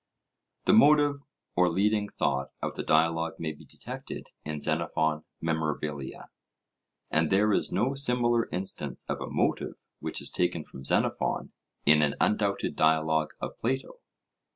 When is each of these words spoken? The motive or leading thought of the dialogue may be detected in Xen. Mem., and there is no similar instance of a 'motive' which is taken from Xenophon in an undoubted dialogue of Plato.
The 0.65 0.73
motive 0.73 1.17
or 1.55 1.69
leading 1.69 2.07
thought 2.07 2.49
of 2.59 2.73
the 2.73 2.81
dialogue 2.81 3.33
may 3.37 3.51
be 3.51 3.65
detected 3.65 4.25
in 4.43 4.57
Xen. 4.59 5.21
Mem., 5.41 6.29
and 7.11 7.29
there 7.29 7.53
is 7.53 7.71
no 7.71 7.93
similar 7.93 8.49
instance 8.51 9.05
of 9.07 9.21
a 9.21 9.29
'motive' 9.29 9.83
which 9.99 10.19
is 10.19 10.31
taken 10.31 10.63
from 10.63 10.83
Xenophon 10.85 11.51
in 11.85 12.01
an 12.01 12.15
undoubted 12.19 12.75
dialogue 12.75 13.33
of 13.39 13.55
Plato. 13.59 13.99